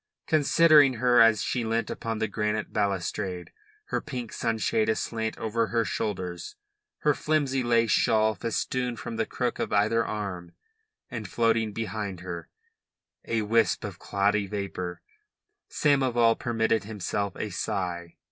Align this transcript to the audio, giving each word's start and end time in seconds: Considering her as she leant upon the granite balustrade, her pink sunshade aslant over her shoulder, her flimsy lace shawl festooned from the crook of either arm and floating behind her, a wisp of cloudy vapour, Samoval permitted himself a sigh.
Considering 0.25 0.93
her 0.95 1.21
as 1.21 1.43
she 1.43 1.63
leant 1.63 1.91
upon 1.91 2.17
the 2.17 2.27
granite 2.27 2.73
balustrade, 2.73 3.51
her 3.89 4.01
pink 4.01 4.33
sunshade 4.33 4.89
aslant 4.89 5.37
over 5.37 5.67
her 5.67 5.85
shoulder, 5.85 6.35
her 7.01 7.13
flimsy 7.13 7.61
lace 7.61 7.91
shawl 7.91 8.33
festooned 8.33 8.99
from 8.99 9.17
the 9.17 9.27
crook 9.27 9.59
of 9.59 9.71
either 9.71 10.03
arm 10.03 10.53
and 11.11 11.27
floating 11.27 11.71
behind 11.71 12.21
her, 12.21 12.49
a 13.25 13.43
wisp 13.43 13.83
of 13.83 13.99
cloudy 13.99 14.47
vapour, 14.47 15.03
Samoval 15.69 16.35
permitted 16.39 16.83
himself 16.83 17.35
a 17.35 17.51
sigh. 17.51 18.15